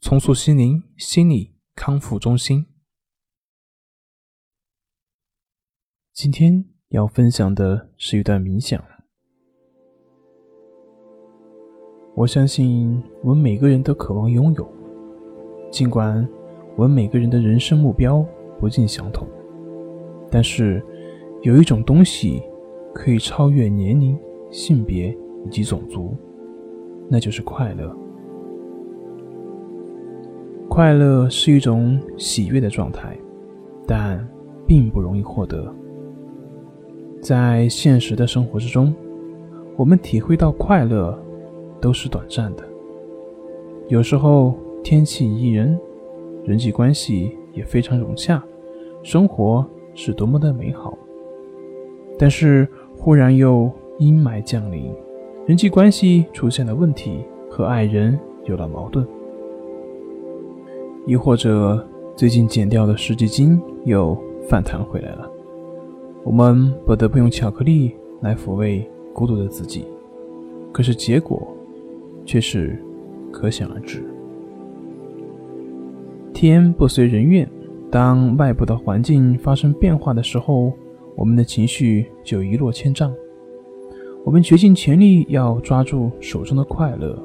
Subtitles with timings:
[0.00, 2.64] 重塑心灵心理康复中心。
[6.14, 8.82] 今天要分享的是一段冥想。
[12.16, 14.66] 我相信我们每个人都渴望拥有，
[15.70, 16.26] 尽管
[16.76, 18.26] 我们每个人的人生目标
[18.58, 19.28] 不尽相同，
[20.30, 20.82] 但是
[21.42, 22.42] 有一种东西
[22.94, 24.18] 可以超越年龄、
[24.50, 25.14] 性别
[25.44, 26.16] 以及种族，
[27.10, 27.94] 那就是快乐。
[30.70, 33.18] 快乐是一种喜悦的状态，
[33.88, 34.24] 但
[34.68, 35.68] 并不容易获得。
[37.20, 38.94] 在现实的生活之中，
[39.76, 41.18] 我们体会到快乐
[41.80, 42.62] 都是短暂的。
[43.88, 44.54] 有时候
[44.84, 45.76] 天气宜人，
[46.44, 48.40] 人际关系也非常融洽，
[49.02, 50.96] 生活是多么的美好。
[52.16, 53.68] 但是忽然又
[53.98, 54.94] 阴霾降临，
[55.46, 59.04] 人际关系出现了问题，和爱人有了矛盾。
[61.06, 64.16] 亦或者最近减掉的十几斤又
[64.48, 65.30] 反弹回来了，
[66.24, 69.84] 我们不得不用巧克力来抚慰孤独的自己，
[70.72, 71.46] 可是结果
[72.24, 72.78] 却是
[73.32, 74.04] 可想而知。
[76.34, 77.48] 天不随人愿，
[77.90, 80.72] 当外部的环境发生变化的时候，
[81.16, 83.12] 我们的情绪就一落千丈。
[84.24, 87.18] 我们竭尽全力要抓住手中的快乐，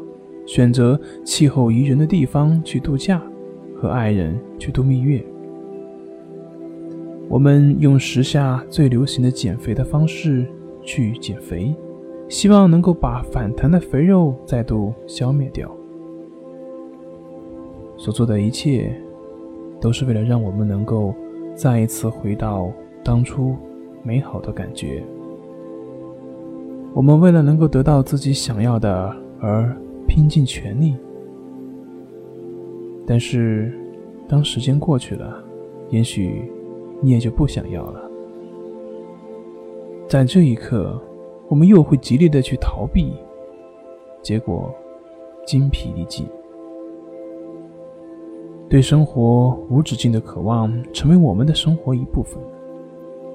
[0.45, 3.21] 选择气候宜人的地方去度假。
[3.75, 5.23] 和爱人去度蜜月，
[7.27, 10.47] 我们用时下最流行的减肥的方式
[10.81, 11.75] 去减肥，
[12.29, 15.69] 希望能够把反弹的肥肉再度消灭掉。
[17.97, 18.95] 所做的一切，
[19.81, 21.13] 都是为了让我们能够
[21.53, 22.71] 再一次回到
[23.03, 23.55] 当初
[24.03, 25.03] 美好的感觉。
[26.93, 29.75] 我们为了能够得到自己想要的而
[30.07, 30.95] 拼尽全力。
[33.07, 33.71] 但是，
[34.27, 35.43] 当时间过去了，
[35.89, 36.51] 也许
[37.01, 38.01] 你也就不想要了。
[40.07, 40.99] 在这一刻，
[41.47, 43.13] 我们又会极力的去逃避，
[44.23, 44.73] 结果
[45.45, 46.25] 精疲力尽。
[48.67, 52.41] 对生活无止境的渴望成为我们的生活一部分，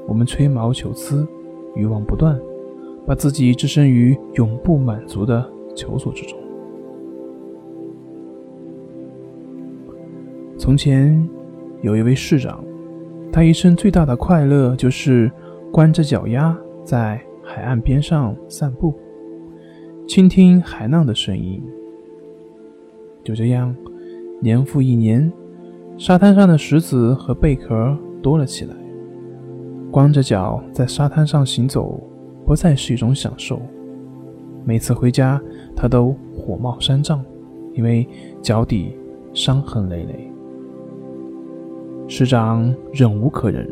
[0.09, 1.25] 我们吹毛求疵，
[1.77, 2.37] 欲望不断，
[3.07, 6.40] 把自己置身于永不满足的求索之中。
[10.60, 11.26] 从前，
[11.81, 12.62] 有一位市长，
[13.32, 15.32] 他一生最大的快乐就是
[15.72, 16.54] 光着脚丫
[16.84, 18.94] 在海岸边上散步，
[20.06, 21.62] 倾听海浪的声音。
[23.25, 23.75] 就这样，
[24.38, 25.32] 年复一年，
[25.97, 28.75] 沙滩上的石子和贝壳多了起来。
[29.91, 31.98] 光着脚在沙滩上行走，
[32.44, 33.62] 不再是一种享受。
[34.66, 35.41] 每次回家，
[35.75, 37.25] 他都火冒三丈，
[37.72, 38.06] 因为
[38.42, 38.94] 脚底
[39.32, 40.31] 伤痕累累。
[42.12, 43.65] 市长忍无可忍，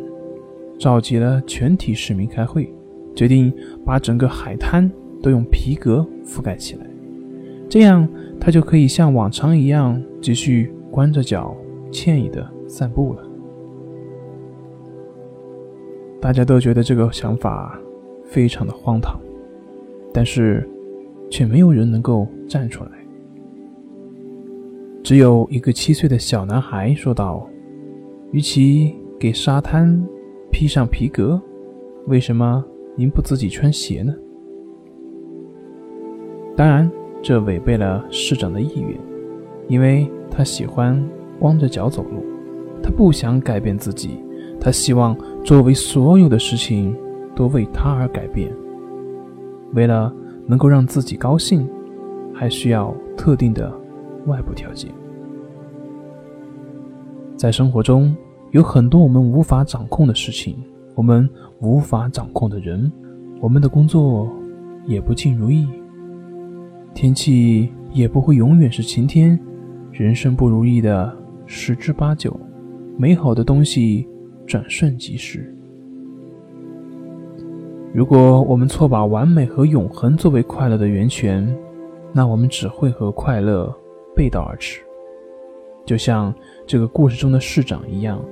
[0.78, 2.72] 召集了全体市民开会，
[3.12, 3.52] 决定
[3.84, 4.88] 把整个海滩
[5.20, 6.86] 都用皮革覆盖起来，
[7.68, 11.52] 这样他就可以像往常一样继续光着脚
[11.90, 13.22] 惬意的散步了。
[16.20, 17.76] 大家都觉得这个想法
[18.24, 19.20] 非常的荒唐，
[20.14, 20.66] 但是
[21.28, 22.90] 却没有人能够站出来。
[25.02, 27.44] 只有一个七岁的小男孩说道。
[28.30, 30.06] 与其给沙滩
[30.50, 31.40] 披上皮革，
[32.06, 32.62] 为什么
[32.94, 34.14] 您不自己穿鞋呢？
[36.54, 36.90] 当然，
[37.22, 38.98] 这违背了市长的意愿，
[39.66, 41.02] 因为他喜欢
[41.38, 42.22] 光着脚走路，
[42.82, 44.22] 他不想改变自己，
[44.60, 46.94] 他希望周围所有的事情
[47.34, 48.50] 都为他而改变。
[49.72, 50.12] 为了
[50.46, 51.68] 能够让自己高兴，
[52.34, 53.72] 还需要特定的
[54.26, 54.90] 外部条件。
[57.38, 58.12] 在生活中，
[58.50, 60.56] 有很多我们无法掌控的事情，
[60.96, 61.30] 我们
[61.60, 62.90] 无法掌控的人，
[63.40, 64.28] 我们的工作
[64.86, 65.68] 也不尽如意，
[66.94, 69.38] 天气也不会永远是晴天，
[69.92, 72.36] 人生不如意的十之八九，
[72.96, 74.04] 美好的东西
[74.44, 75.54] 转瞬即逝。
[77.94, 81.56] 如果我们错把完美和永恒作为快乐的源泉，
[82.12, 83.72] 那我们只会和快乐
[84.16, 84.80] 背道而驰。
[85.88, 86.34] 就像
[86.66, 88.22] 这个故事中的市长一样，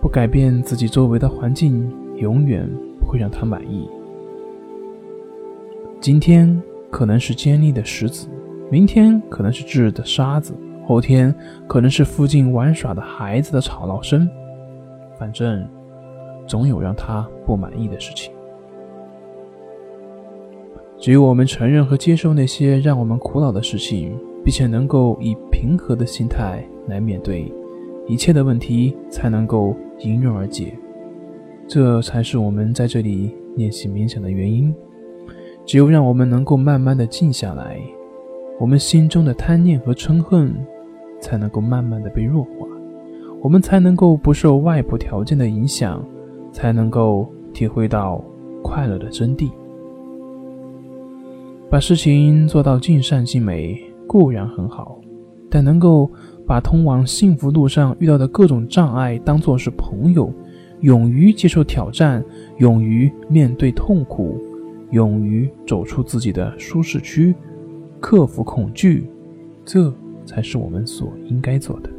[0.00, 1.86] 不改变自己周围的环境，
[2.16, 2.66] 永远
[2.98, 3.86] 不会让他满意。
[6.00, 6.58] 今天
[6.90, 8.26] 可能是尖利的石子，
[8.70, 10.54] 明天可能是炙热的沙子，
[10.86, 11.34] 后天
[11.66, 14.26] 可能是附近玩耍的孩子的吵闹声。
[15.18, 15.62] 反正，
[16.46, 18.32] 总有让他不满意的事情。
[20.98, 27.50] 只有我们承认和接受那些让我们苦恼的事情，并且能够以平和的心态来面对
[28.06, 30.72] 一切的问题，才能够迎刃而解。
[31.66, 34.74] 这才是我们在这里练习冥想的原因。
[35.64, 37.80] 只有让我们能够慢慢的静下来，
[38.60, 40.54] 我们心中的贪念和嗔恨
[41.20, 42.66] 才能够慢慢的被弱化，
[43.40, 46.04] 我们才能够不受外部条件的影响，
[46.52, 48.22] 才能够体会到
[48.62, 49.50] 快乐的真谛。
[51.70, 55.00] 把事情做到尽善尽美固然很好，
[55.48, 56.10] 但能够
[56.46, 60.32] 把通往幸福路上遇到的各种障碍当作是朋友，
[60.80, 62.24] 勇于接受挑战，
[62.58, 64.40] 勇于面对痛苦。
[64.90, 67.34] 勇于走出自己的舒适区，
[67.98, 69.10] 克服恐惧，
[69.64, 69.92] 这
[70.24, 71.90] 才是我们所应该做的。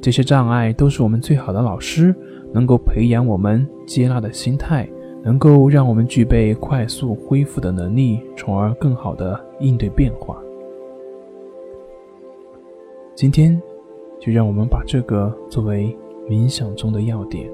[0.00, 2.14] 这些障碍都是我们最好的老师，
[2.54, 4.88] 能够培养我们接纳的心态，
[5.22, 10.38] 能够让我们具备快速恢复的能力，从而更好的应对变化。
[13.22, 13.56] 今天，
[14.18, 15.96] 就让我们把这个作为
[16.28, 17.48] 冥想中的要点。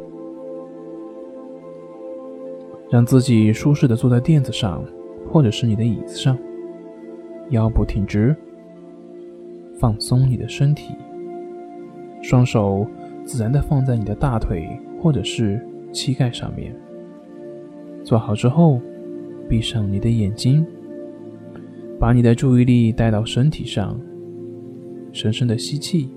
[2.89, 4.83] 让自己舒适的坐在垫子上，
[5.31, 6.39] 或者是你的椅子上，
[7.51, 8.35] 腰部挺直，
[9.79, 10.95] 放松你的身体，
[12.23, 12.87] 双手
[13.27, 14.67] 自然的放在你的大腿
[14.99, 15.61] 或者是
[15.93, 16.75] 膝盖上面。
[18.03, 18.81] 做好之后，
[19.51, 20.65] 闭上你的眼睛，
[22.01, 24.01] 把你的注意力带到身体上，
[25.19, 26.09] 深深的吸气，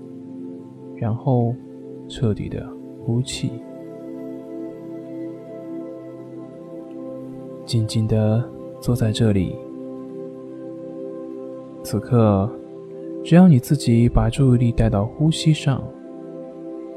[0.94, 1.52] 然后
[2.08, 2.64] 彻底的
[3.00, 3.50] 呼气。
[7.66, 8.48] 静静的
[8.80, 9.56] 坐在这里。
[11.82, 12.48] 此刻，
[13.24, 15.82] 只要你自己把注意力带到呼吸上，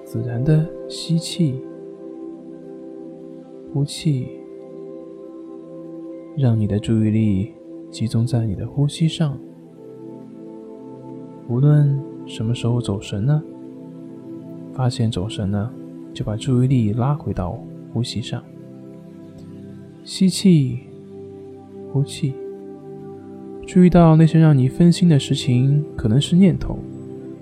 [0.04, 1.60] 自然的吸气、
[3.74, 4.28] 呼气，
[6.38, 7.52] 让你的注意力
[7.90, 9.36] 集中在你的呼吸上。
[11.48, 13.42] 无论什么时候走神呢，
[14.74, 15.72] 发现走神了，
[16.14, 17.60] 就把注意力拉回到
[17.94, 18.42] 呼吸上。
[20.04, 20.80] 吸气，
[21.92, 22.34] 呼气。
[23.68, 26.78] 注意到那些让你分心的事情，可能是念头，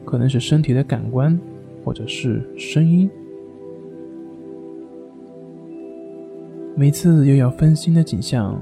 [0.06, 1.38] 可能是身体的感官，
[1.83, 3.09] 或者是声音。
[6.75, 8.59] 每次又要分心的景象，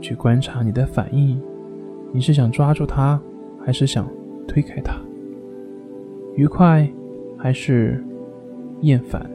[0.00, 1.40] 去观察你的反应。
[2.12, 3.20] 你是想抓住它，
[3.64, 4.08] 还是想
[4.46, 5.00] 推开他？
[6.36, 6.88] 愉快，
[7.36, 8.02] 还是
[8.80, 9.28] 厌烦？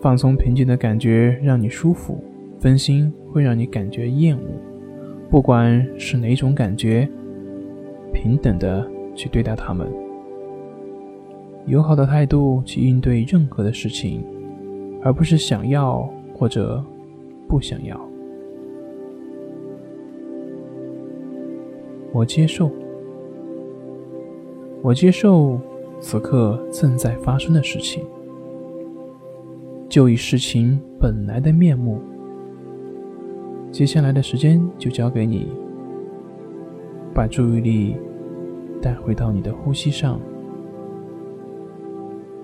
[0.00, 2.22] 放松平静的感觉让你舒服。
[2.58, 4.42] 分心会让你感觉厌恶，
[5.28, 7.08] 不管是哪种感觉，
[8.12, 9.88] 平等的去对待他们，
[11.66, 14.24] 友好的态度去应对任何的事情，
[15.02, 16.80] 而不是想要或者
[17.48, 18.00] 不想要。
[22.12, 22.70] 我接受，
[24.82, 25.60] 我接受
[26.00, 28.04] 此刻正在发生的事情，
[29.88, 32.00] 就以事情本来的面目。
[33.70, 35.46] 接下来的时间就交给你，
[37.14, 37.96] 把注意力
[38.82, 40.20] 带回到你的呼吸上，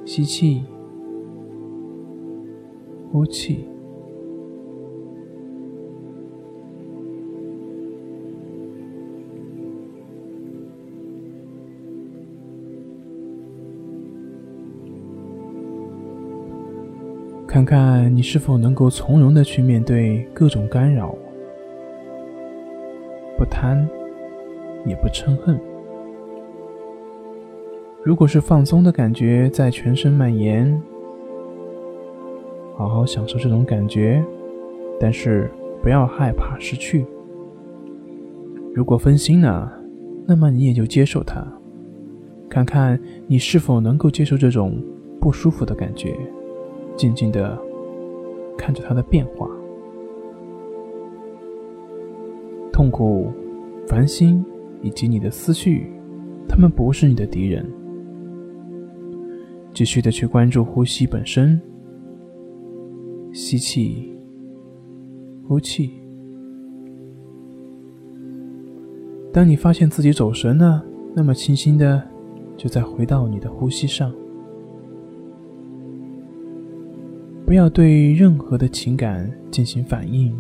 [0.05, 0.63] 吸气，
[3.11, 3.69] 呼气，
[17.59, 21.13] 看看你是否能够从容的去面对各种干扰。
[23.37, 23.85] 不贪，
[24.87, 25.59] 也不嗔恨。
[28.05, 30.81] 如果是放松的感觉在全身蔓延，
[32.77, 34.25] 好好享受这种感觉，
[35.01, 35.51] 但是
[35.83, 37.05] 不要害怕失去。
[38.73, 39.73] 如果分心了，
[40.29, 41.45] 那么你也就接受它，
[42.49, 44.81] 看看你是否能够接受这种
[45.21, 46.17] 不舒服的感觉，
[46.99, 47.59] 静静的
[48.59, 49.49] 看着它的变化。
[52.73, 53.33] 痛苦、
[53.87, 54.45] 烦心
[54.83, 55.91] 以及你的思绪，
[56.49, 57.65] 他们不是你的敌人。
[59.73, 61.61] 继续的去关注呼吸本身，
[63.33, 64.13] 吸气，
[65.47, 65.93] 呼气。
[69.33, 72.03] 当你发现自己走神了，那么轻轻的
[72.57, 74.13] 就再回到你的呼吸上，
[77.49, 80.39] 不要对任何的情感进行反应，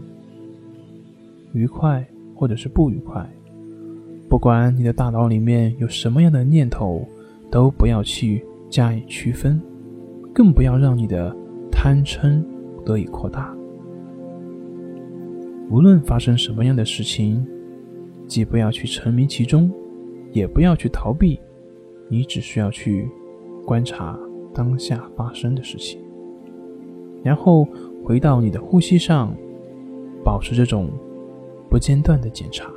[1.54, 3.26] 愉快或者是不愉快，
[4.28, 7.08] 不管你的大脑里面有什么样的念头，
[7.50, 9.58] 都不要去加以区分，
[10.34, 11.34] 更不要让你的
[11.72, 12.44] 贪嗔
[12.84, 13.56] 得以扩大。
[15.70, 17.42] 无论发生什么样的事情，
[18.26, 19.72] 既不要去沉迷其中，
[20.30, 21.40] 也不要去逃避，
[22.10, 23.08] 你只需要去
[23.64, 24.20] 观察
[24.52, 25.98] 当下发生的事情，
[27.22, 27.66] 然后
[28.04, 29.34] 回到你的呼吸上，
[30.24, 30.88] 保持这种
[31.68, 32.70] 不间断的检查。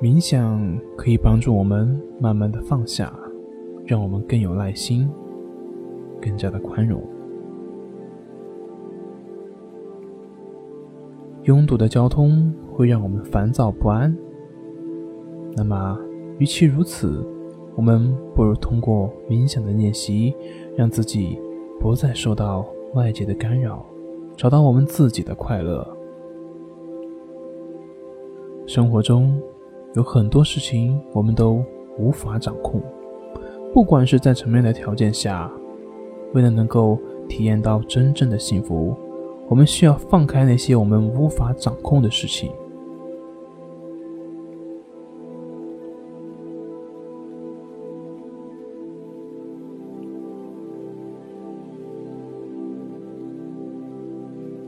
[0.00, 3.10] 冥想可以帮助我们慢慢的放下，
[3.86, 5.08] 让我们更有耐心，
[6.20, 7.02] 更加的宽容。
[11.44, 14.14] 拥堵的交通会让我们烦躁不安。
[15.56, 15.98] 那么，
[16.38, 17.24] 与其如此，
[17.76, 20.34] 我们不如通过冥想的练习，
[20.76, 21.38] 让自己
[21.78, 23.84] 不再受到外界的干扰，
[24.36, 25.86] 找到我们自己的快乐。
[28.66, 29.40] 生活中。
[29.96, 31.64] 有很多事情我们都
[32.00, 32.82] 无法掌控，
[33.72, 35.48] 不管是在什么样的条件下，
[36.32, 36.98] 为了能够
[37.28, 38.92] 体验到真正的幸福，
[39.48, 42.50] 我们需要放开那些我们无法掌控的事情。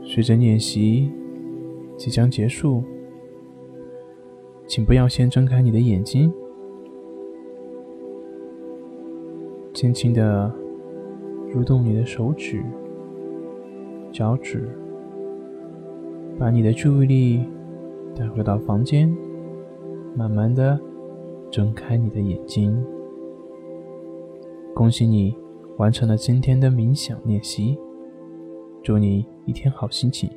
[0.03, 1.11] 随着练习
[1.97, 2.83] 即将结束。
[4.69, 6.29] 请不要先睁开你的眼睛，
[9.73, 10.53] 轻轻的
[11.53, 12.61] 蠕动你的手指、
[14.11, 14.69] 脚趾，
[16.39, 17.45] 把你的注意力
[18.15, 19.15] 带回到房间，
[20.15, 20.79] 慢慢的
[21.51, 22.83] 睁开你的眼睛。
[24.73, 25.35] 恭喜你
[25.77, 27.77] 完成了今天的冥想练习，
[28.83, 30.29] 祝你一天好心情。